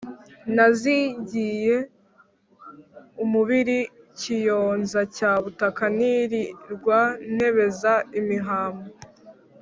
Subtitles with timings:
[0.55, 1.75] nazingiye
[3.23, 3.77] umubili
[4.19, 6.99] kiyonza cya butaka, nilirwa
[7.35, 8.85] ntebeza imihama,